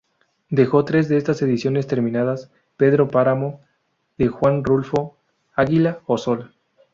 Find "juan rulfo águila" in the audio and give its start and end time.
4.29-5.99